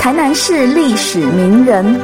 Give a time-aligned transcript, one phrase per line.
[0.00, 2.00] 台南市历史名人。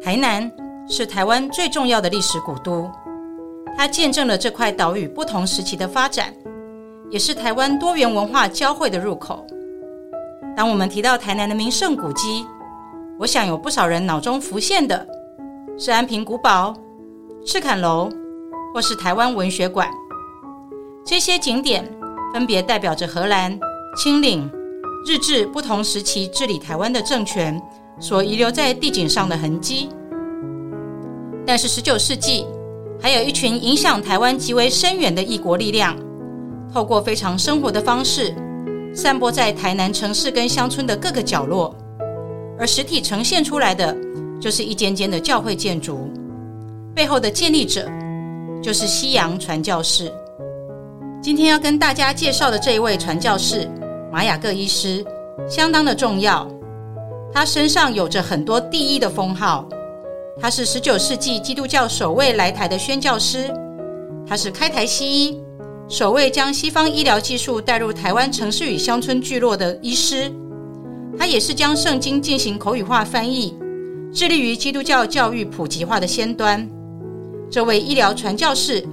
[0.00, 0.48] 台南
[0.88, 2.88] 是台湾最重要的历史古都，
[3.76, 6.32] 它见证了这块岛屿不同时期的发展，
[7.10, 9.44] 也是台湾多元文化交汇的入口。
[10.56, 12.46] 当我们提到台南的名胜古迹，
[13.18, 15.04] 我想有不少人脑中浮现的
[15.76, 16.72] 是安平古堡、
[17.44, 18.08] 赤坎楼，
[18.72, 19.90] 或是台湾文学馆。
[21.06, 21.84] 这些景点
[22.34, 23.56] 分别代表着荷兰、
[23.96, 24.50] 清领、
[25.06, 27.62] 日治不同时期治理台湾的政权
[28.00, 29.88] 所遗留在地景上的痕迹。
[31.46, 32.44] 但是，十九世纪
[33.00, 35.96] 还有一群影响台湾极为深远的异国力量，
[36.72, 38.34] 透过非常生活的方式，
[38.92, 41.72] 散播在台南城市跟乡村的各个角落，
[42.58, 43.96] 而实体呈现出来的
[44.40, 46.10] 就是一间间的教会建筑，
[46.96, 47.88] 背后的建立者
[48.60, 50.12] 就是西洋传教士。
[51.24, 53.66] 今天要跟大家介绍的这一位传教士
[54.12, 55.02] 马雅各医师，
[55.48, 56.46] 相当的重要，
[57.32, 59.66] 他身上有着很多第一的封号。
[60.38, 63.50] 他是十九世纪基督教首位来台的宣教师，
[64.28, 65.40] 他是开台西医，
[65.88, 70.30] 首位将西方医疗技术带入台湾城市与乡村聚落的医师，
[71.18, 73.56] 他也是将圣经进行口语化翻译，
[74.12, 76.68] 致力于基督教教育普及化的先端。
[77.50, 78.86] 这位医疗传教士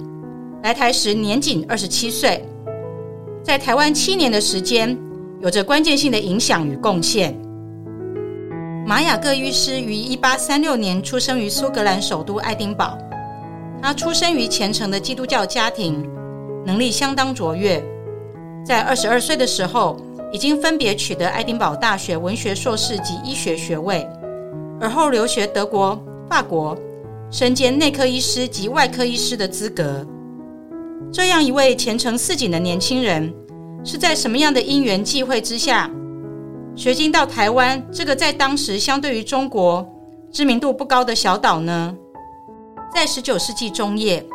[0.62, 2.40] 来台时年仅二十七岁，
[3.42, 4.96] 在台湾七年的时间，
[5.40, 7.36] 有着关键性的影响与贡献。
[8.86, 12.96] 玛雅各医师于一八三六年出生于苏格兰首都爱丁堡。
[13.82, 16.08] 他出生于虔诚的基督教家庭，
[16.64, 17.82] 能力相当卓越。
[18.64, 19.96] 在二十二岁的时候，
[20.32, 24.06] 已经分别取得爱丁堡大学文学硕士及医学学位，
[24.80, 26.78] 而后留学德国、法国，
[27.32, 30.06] 身兼内科医师及外科医师的资格。
[31.12, 33.30] 这样一位前程似锦的年轻人，
[33.84, 35.90] 是在什么样的因缘际会之下？
[36.74, 39.86] 学经到台湾这个在当时相对于中国
[40.32, 41.94] 知名度不高的小岛呢，
[42.94, 44.26] 在十九世纪中叶，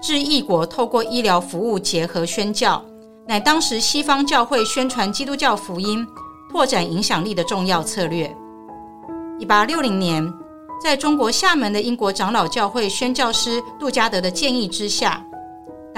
[0.00, 2.80] 至异国透过医疗服务结合宣教，
[3.26, 6.06] 乃当时西方教会宣传基督教福音、
[6.48, 8.32] 拓展影响力的重要策略。
[9.40, 10.32] 一八六零年，
[10.80, 15.26] 在中国厦门的英国长老教会宣教师杜加德的建议之下，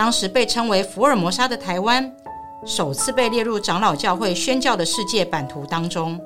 [0.02, 2.12] 当时被称为福尔摩沙的台湾。
[2.66, 6.20] 首次被列入长老教会宣教的世界版图当中。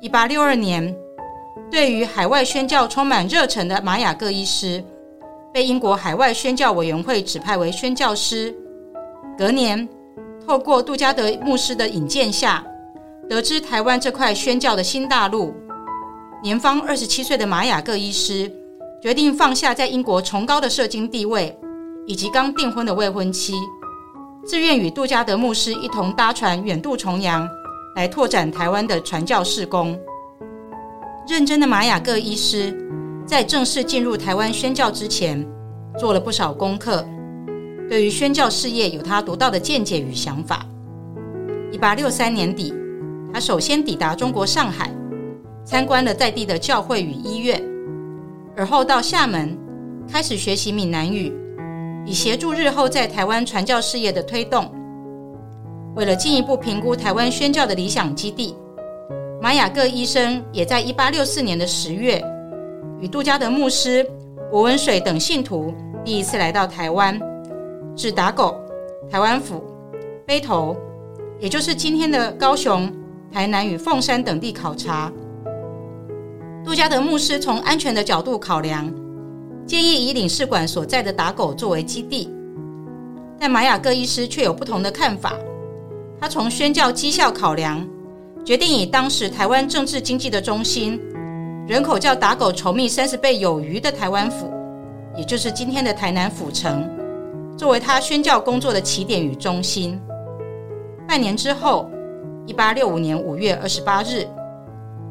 [0.00, 0.92] 一八六二年，
[1.70, 4.82] 对于海外宣教充满热忱的玛雅各医师，
[5.52, 8.52] 被英国海外宣教委员会指派为宣教师。
[9.38, 9.88] 隔年，
[10.44, 12.66] 透过杜加德牧师的引荐下，
[13.30, 15.54] 得知台湾这块宣教的新大陆。
[16.42, 18.50] 年方二十七岁的玛雅各医师，
[19.00, 21.56] 决定放下在英国崇高的社经地位，
[22.06, 23.54] 以及刚订婚的未婚妻。
[24.44, 27.48] 自愿与杜加德牧师一同搭船远渡重洋，
[27.96, 29.98] 来拓展台湾的传教事工。
[31.26, 32.76] 认真的玛雅各医师，
[33.24, 35.42] 在正式进入台湾宣教之前，
[35.98, 37.02] 做了不少功课，
[37.88, 40.66] 对于宣教事业有他独到的见解与想法。
[41.72, 42.74] 一八六三年底，
[43.32, 44.94] 他首先抵达中国上海，
[45.64, 47.64] 参观了在地的教会与医院，
[48.54, 49.58] 而后到厦门，
[50.06, 51.32] 开始学习闽南语。
[52.06, 54.70] 以协助日后在台湾传教事业的推动。
[55.94, 58.54] 为了进一步评估台湾宣教的理想基地，
[59.40, 62.20] 玛雅各医生也在一八六四年的十月，
[63.00, 64.04] 与杜加德牧师、
[64.50, 65.72] 博文水等信徒
[66.04, 67.20] 第一次来到台湾，
[67.94, 68.56] 至打狗、
[69.08, 69.62] 台湾府、
[70.26, 70.76] 背头，
[71.38, 72.92] 也就是今天的高雄、
[73.32, 75.12] 台南与凤山等地考察。
[76.64, 78.92] 杜加德牧师从安全的角度考量。
[79.66, 82.28] 建议以领事馆所在的打狗作为基地，
[83.38, 85.34] 但玛雅各医师却有不同的看法。
[86.20, 87.86] 他从宣教绩效考量，
[88.44, 91.00] 决定以当时台湾政治经济的中心、
[91.66, 94.52] 人口较打狗稠密三十倍有余的台湾府，
[95.16, 96.86] 也就是今天的台南府城，
[97.56, 99.98] 作为他宣教工作的起点与中心。
[101.08, 101.90] 半年之后，
[102.46, 104.26] 一八六五年五月二十八日。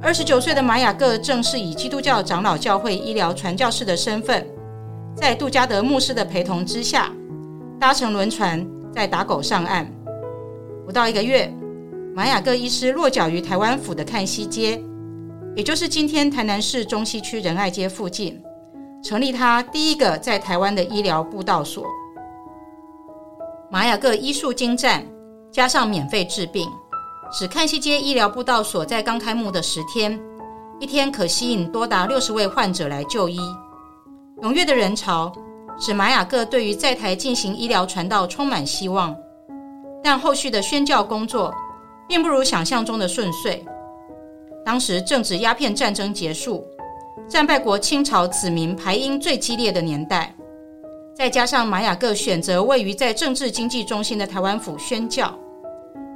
[0.04, 4.46] 二十九岁的玛雅各正是以基督教长老教会医疗传教士的身份，
[5.16, 7.10] 在杜加德牧师的陪同之下，
[7.80, 9.90] 搭乘轮船在打狗上岸。
[10.86, 11.50] 不到一个月，
[12.14, 14.84] 玛雅各医师落脚于台湾府的看西街，
[15.56, 18.38] 也就是今天台南市中西区仁爱街附近，
[19.02, 21.86] 成立他第一个在台湾的医疗布道所。
[23.72, 25.02] 玛雅各医术精湛，
[25.50, 26.70] 加上免费治病。
[27.34, 30.20] 只看西街医疗步道所在刚开幕的十天，
[30.80, 33.40] 一天可吸引多达六十位患者来就医。
[34.44, 35.34] 踊跃的人潮
[35.80, 39.16] 使玛雅各对于在台进行医疗传道充满希望。
[40.04, 41.52] 但后续的宣教工作
[42.08, 43.66] 并不如想象中的顺遂。
[44.64, 46.64] 当时正值鸦片战争结束，
[47.28, 50.36] 战败国清朝子民排英最激烈的年代，
[51.16, 55.34] 再加上马雅各选择位于在政治经济中心的台湾府宣教，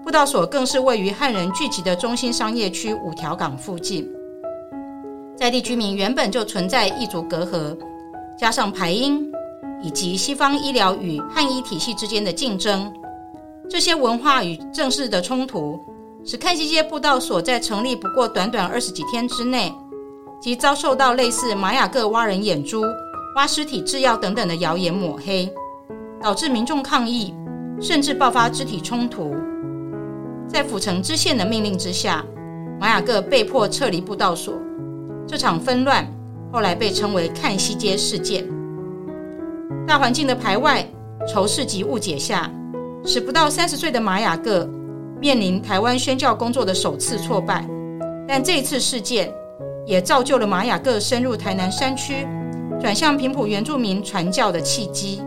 [0.08, 4.10] 布道所更是位于汉人聚集的中心商业区五条港附近，
[5.36, 7.78] 在地居民原本就存在异族隔阂，
[8.40, 9.30] 加上排英
[9.84, 12.90] 以及西方医疗与汉医体系之间的竞争，
[13.70, 15.78] 这些文化与政治的冲突。
[16.24, 19.74] 使看西街布道所在成立不过短短二十几天之内，
[20.40, 22.82] 即遭受到类似玛雅各挖人眼珠、
[23.36, 25.54] 挖尸体制药等等的谣言抹黑，
[26.22, 27.36] 导致民众抗议，
[27.82, 29.36] 甚至爆发肢体冲突。
[30.48, 32.24] 在府城知县的命令之下，
[32.80, 34.54] 玛雅各被迫撤离布道所。
[35.28, 36.08] 这场纷乱
[36.52, 38.48] 后来被称为看西街事件。
[39.86, 40.86] 大环境的排外、
[41.28, 42.50] 仇视及误解下，
[43.04, 44.68] 使不到三十岁的玛雅各。
[45.20, 47.68] 面临台湾宣教工作的首次挫败，
[48.28, 49.34] 但这次事件
[49.84, 52.28] 也造就了玛雅各深入台南山区，
[52.80, 55.24] 转向平埔原住民传教的契机。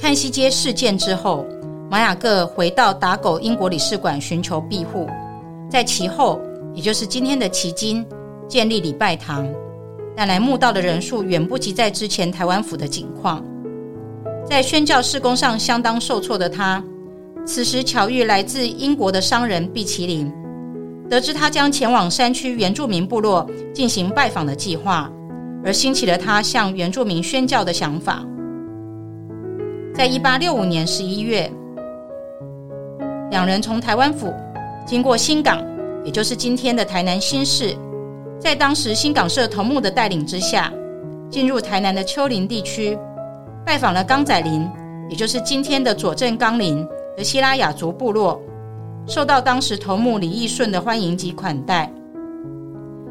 [0.00, 1.44] 看西街事件之后，
[1.90, 5.08] 玛雅各回到打狗英国领事馆寻求庇护，
[5.70, 6.38] 在其后，
[6.74, 8.04] 也就是今天的旗津
[8.46, 9.48] 建立礼拜堂，
[10.14, 13.42] 但来墓道的人数远不及在之前台湾府的景况，
[14.44, 16.82] 在宣教事工上相当受挫的他。
[17.46, 20.30] 此时巧遇来自英国的商人毕其林，
[21.08, 25.10] 得知他将前往山区原住民部落进行拜访的计划，
[25.64, 28.22] 而兴起了他向原住民宣教的想法。
[29.94, 31.50] 在一八六五年十一月，
[33.30, 34.32] 两人从台湾府
[34.86, 35.62] 经过新港，
[36.04, 37.76] 也就是今天的台南新市，
[38.40, 40.72] 在当时新港社头目的带领之下，
[41.30, 42.98] 进入台南的丘陵地区，
[43.66, 44.68] 拜访了冈仔林，
[45.10, 46.86] 也就是今天的左镇冈林。
[47.16, 48.40] 的希拉雅族部落
[49.04, 51.92] 受到当时头目李义顺的欢迎及款待，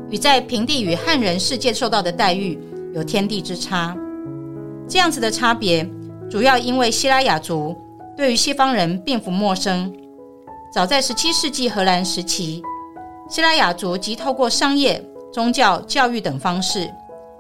[0.10, 2.58] 与在平地与汉人世界受到的待遇
[2.94, 3.94] 有天地之差。
[4.88, 5.86] 这样子的差别，
[6.30, 7.76] 主要因为希拉雅族
[8.16, 9.94] 对于西方人并不陌生。
[10.70, 12.62] 早在十七世纪荷兰时期，
[13.30, 16.92] 希拉雅族即透过商业、宗教、教育等方式，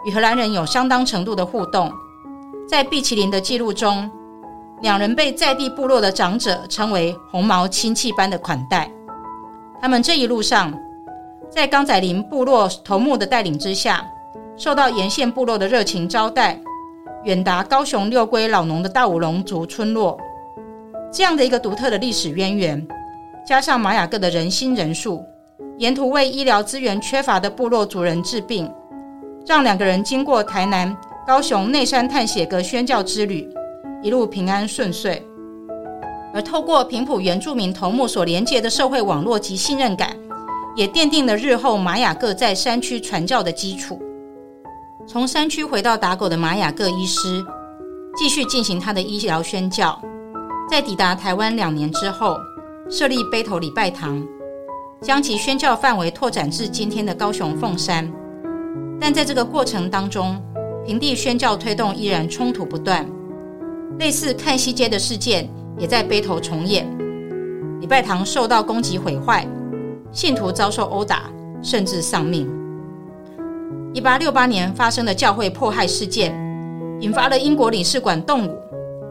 [0.05, 1.91] 与荷兰人有相当程度的互动。
[2.67, 4.09] 在毕麒麟的记录中。
[4.81, 8.87] 两人被在地部落的长者称为“红毛亲戚”般的款待。
[9.81, 10.71] 他们这一路上，
[11.49, 14.07] 在冈仔林部落头目的带领之下，
[14.55, 16.61] 受到沿线部落的热情招待，
[17.23, 20.15] 远达高雄六龟老农的大武龙族村落。
[21.11, 22.87] 这样的一个独特的历史渊源，
[23.47, 25.25] 加上玛雅各的人心人数，
[25.77, 28.69] 沿途为医疗资源缺乏的部落族人治病，
[29.45, 30.93] 让两个人经过台南、
[31.25, 33.49] 高雄内山探血阁宣教之旅。
[34.03, 35.23] 一路平安顺遂，
[36.33, 40.09] 而透过平埔原住民头目所连接的社会网络及信任感，
[40.75, 43.97] 也奠定了日后玛雅各在山区传教的基础。
[45.07, 47.41] 从山区回到打狗的玛雅各医师，
[48.17, 49.97] 继续进行他的医疗宣教。
[50.69, 52.37] 在抵达台湾两年之后，
[52.89, 54.25] 设立背头礼拜堂，
[55.01, 58.09] 将其宣教范围拓展至今天的高雄凤山。
[58.99, 60.41] 但在这个过程当中，
[60.85, 63.05] 平地宣教推动依然冲突不断。
[63.99, 66.87] 类似看西街的事件也在背头重演，
[67.81, 69.45] 礼拜堂受到攻击毁坏，
[70.13, 71.23] 信徒遭受殴打，
[71.61, 72.49] 甚至丧命。
[73.93, 76.33] 一八六八年发生的教会迫害事件，
[77.01, 78.57] 引发了英国领事馆动武，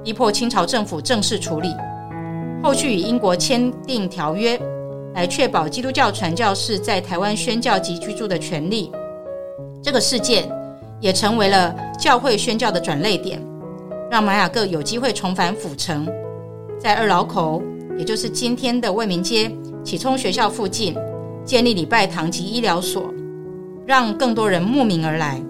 [0.02, 1.68] 逼迫清朝政府正式处理。
[2.66, 4.60] 后续与英国签订条约，
[5.14, 8.90] 来确保基督教传教士在台湾宣教及居住的权利。
[9.80, 10.50] 这个事件
[11.00, 13.40] 也成为了教会宣教的转捩点。
[14.10, 16.08] 让玛雅各有机会重返府城，
[16.76, 17.62] 在二老口，
[17.96, 19.48] 也就是今天的卫民街
[19.84, 20.92] 启聪学校附近，
[21.44, 23.14] 建立礼拜堂及医疗所，
[23.86, 25.40] 让更多人慕名而来。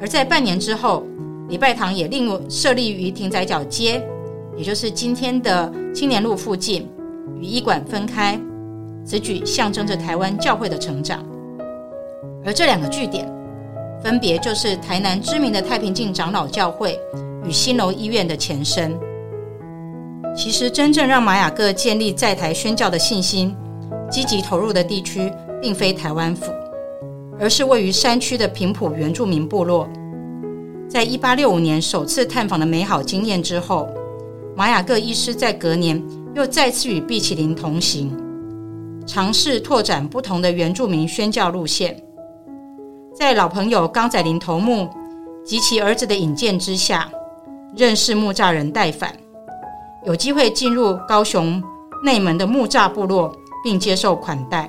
[0.00, 1.06] 而在半年之后，
[1.48, 4.04] 礼拜堂也另设立于亭仔角街，
[4.58, 6.86] 也就是今天的青年路附近，
[7.40, 8.38] 与医馆分开。
[9.06, 11.24] 此举象征着台湾教会的成长。
[12.44, 13.26] 而这两个据点。
[14.00, 16.96] 分别就是台南知名的太平境长老教会
[17.44, 18.96] 与新楼医院的前身。
[20.36, 23.52] 其实，真正让玛雅各建立在台宣教的信心、
[24.08, 26.52] 积极投入的地区，并非台湾府，
[27.40, 29.88] 而是位于山区的平埔原住民部落。
[30.88, 33.88] 在一八六五年首次探访的美好经验之后，
[34.58, 36.02] 玛雅各医师在隔年
[36.34, 38.10] 又再次与毕奇林同行，
[39.06, 41.96] 尝试拓展不同的原住民宣教路线。
[43.14, 44.90] 在老朋友刚仔林头目
[45.44, 47.08] 及其儿子的引荐之下，
[47.76, 49.14] 认识木栅人戴反，
[50.04, 51.62] 有机会进入高雄
[52.02, 54.68] 内门的木栅部落，并接受款待。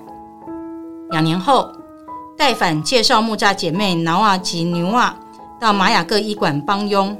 [1.10, 1.68] 两年后，
[2.38, 5.18] 戴反介绍木栅姐妹挠瓦及牛瓦
[5.60, 7.18] 到玛雅各医馆帮佣。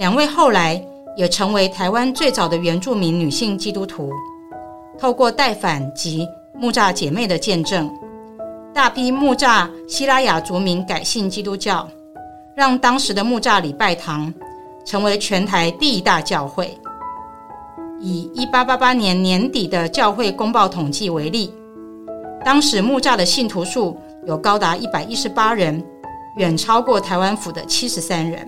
[0.00, 0.84] 两位后来
[1.16, 4.10] 也成为台湾最早的原住民女性基督徒。
[4.98, 7.90] 透过代反及木栅姐妹的见证，
[8.74, 11.88] 大批木栅希拉雅族民改信基督教，
[12.54, 14.32] 让当时的木栅礼拜堂
[14.84, 16.76] 成为全台第一大教会。
[17.98, 21.52] 以一八八八年年底的教会公报统计为例，
[22.44, 25.82] 当时木栅的信徒数有高达一百一十八人，
[26.36, 28.46] 远超过台湾府的七十三人。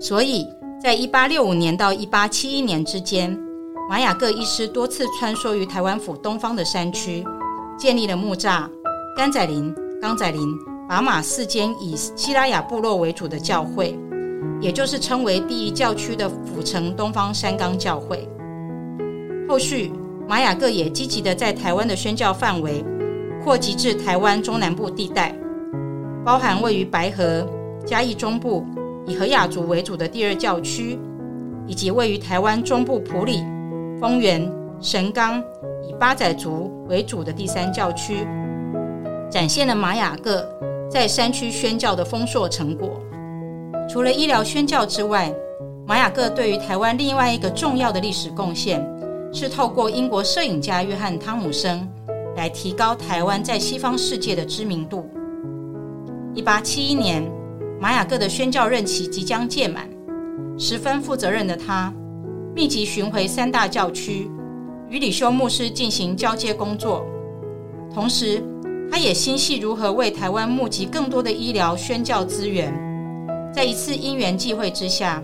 [0.00, 0.46] 所以
[0.82, 3.38] 在一八六五年到一八七一年之间，
[3.88, 7.24] 玛雅各医师多次穿梭于台湾府东方的山区，
[7.78, 8.68] 建立了木栅、
[9.16, 10.40] 甘仔林、冈仔林、
[10.88, 13.96] 把马四间以希拉雅部落为主的教会，
[14.60, 18.28] 也就是称为第一教区的府城东方山冈教会。
[19.48, 19.92] 后续，
[20.28, 22.84] 玛雅各也积极的在台湾的宣教范围
[23.44, 25.32] 扩及至台湾中南部地带，
[26.24, 27.46] 包含位于白河、
[27.86, 28.66] 嘉义中部
[29.12, 30.98] 以和雅族为主的第二教区，
[31.66, 33.44] 以及位于台湾中部埔里、
[34.00, 34.50] 丰原、
[34.80, 35.38] 神冈
[35.86, 38.26] 以八仔族为主的第三教区，
[39.30, 40.48] 展现了玛雅各
[40.90, 42.98] 在山区宣教的丰硕成果。
[43.86, 45.30] 除了医疗宣教之外，
[45.86, 48.82] 玛雅各对于台湾另外一个重要的历史贡献。
[49.34, 51.88] 是透过英国摄影家约翰·汤姆森
[52.36, 55.08] 来提高台湾在西方世界的知名度。
[56.34, 57.22] 一八七一年，
[57.82, 59.90] 玛雅各的宣教任期即将届满，
[60.56, 61.92] 十分负责任的他，
[62.54, 64.30] 密集巡回三大教区，
[64.88, 67.04] 与李修牧师进行交接工作。
[67.92, 68.40] 同时，
[68.88, 72.72] 他也心系如何为台湾募集更多的医疗宣教资源。
[73.52, 75.20] 在一次因缘际会之下。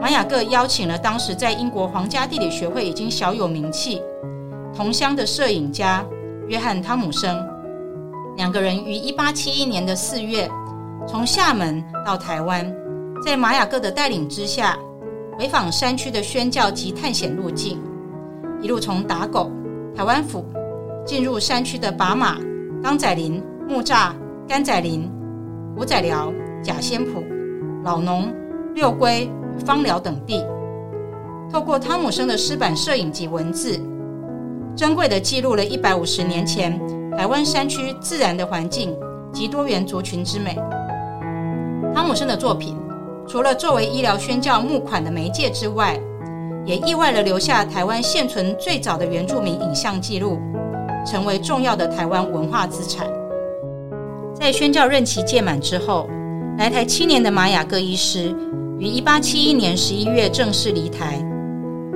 [0.00, 4.02] 玛雅各邀请了当时在英国皇家地理学会已经小有名气、
[4.74, 6.04] 同乡的摄影家
[6.48, 7.36] 约翰·汤姆森，
[8.36, 10.50] 两个人于一八七一年的四月
[11.06, 12.74] 从厦门到台湾，
[13.24, 14.78] 在玛雅各的带领之下，
[15.38, 17.80] 回访山区的宣教及探险路径，
[18.60, 19.50] 一路从打狗、
[19.94, 20.44] 台湾府，
[21.04, 22.38] 进入山区的把马、
[22.82, 24.12] 冈仔林、木栅、
[24.48, 25.10] 甘仔林、
[25.76, 26.32] 五仔寮、
[26.62, 27.22] 假仙埔、
[27.84, 28.32] 老农、
[28.74, 29.30] 六龟。
[29.66, 30.42] 芳寮等地，
[31.52, 33.78] 透过汤姆生的湿版摄影及文字，
[34.74, 36.80] 珍贵的记录了一百五十年前
[37.14, 38.96] 台湾山区自然的环境
[39.30, 40.56] 及多元族群之美。
[41.94, 42.76] 汤姆森的作品，
[43.28, 46.00] 除了作为医疗宣教募款的媒介之外，
[46.64, 50.38] 也意外地留下台湾现存最早的原住民影像记录，
[51.06, 53.06] 成为重要的台湾文化资产。
[54.34, 56.08] 在宣教任期届满之后，
[56.56, 58.34] 来台七年的玛雅各医师。
[58.78, 61.24] 于一八七一年十一月正式离台，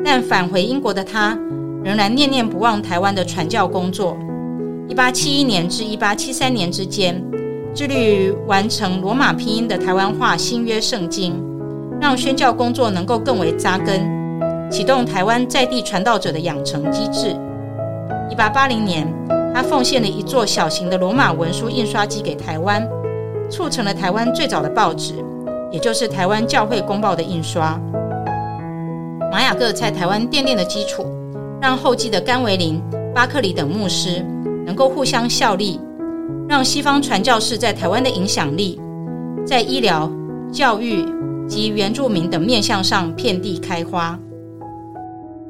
[0.05, 1.37] 但返回英国的他
[1.83, 4.17] 仍然念念不忘台湾的传教工作。
[4.87, 7.21] 一八七一年至一八七三年之间，
[7.77, 11.35] 致力于完成罗马拼音的台湾化新约圣经，
[12.01, 14.01] 让宣教工作能够更为扎根，
[14.71, 17.37] 启动台湾在地传道者的养成机制。
[18.31, 19.07] 一八八零年，
[19.55, 22.83] 他奉献了一座小型的罗马文书印刷机给台湾，
[23.51, 25.23] 促成了台湾最早的报纸。
[25.71, 27.79] 也就是台湾教会公报的印刷，
[29.31, 31.05] 玛雅各在台湾奠定的基础，
[31.61, 32.83] 让后继的甘维林、
[33.15, 34.25] 巴克里等牧师
[34.65, 35.79] 能够互相效力，
[36.49, 38.81] 让西方传教士在台湾的影响力，
[39.47, 40.11] 在医疗、
[40.53, 41.05] 教育
[41.49, 44.19] 及原住民等面向上遍地开花。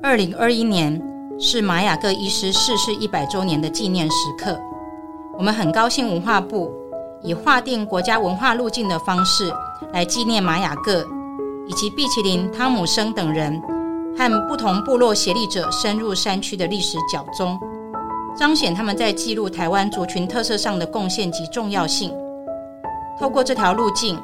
[0.03, 1.01] 二零二一年
[1.39, 4.59] 是玛雅各医师逝世一百周年的纪念时刻，
[5.37, 6.71] 我们很高兴文化部
[7.23, 9.51] 以划定国家文化路径的方式。
[9.93, 11.05] 来纪念玛雅各
[11.69, 13.61] 以及毕奇林、汤姆生等人
[14.17, 17.59] 和不同部落协力者深入山区的历史角踪，
[18.39, 22.15] 彰显他们在记录台湾族群特色上的贡献及重要性。
[23.19, 24.19] 透过这条路径，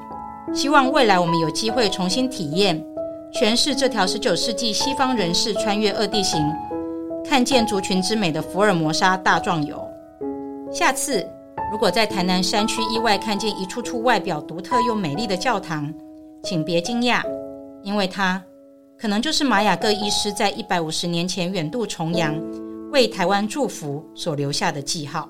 [0.53, 2.85] 希望未来我们有机会重新体验、
[3.33, 6.41] 诠释这条十九世纪西方人士穿越二地形，
[7.25, 9.83] 看见族群之美的福尔摩沙大壮游。
[10.71, 11.27] 下次。
[11.71, 15.91] 如果在台南山区意外看见一处处外表独特又美丽的教堂，
[16.43, 17.23] 请别惊讶，
[17.83, 18.43] 因为它
[18.99, 22.35] 可能就是玛雅各医师在一百五十年前远渡重洋，
[22.93, 25.27] 为台湾祝福所留下的记号。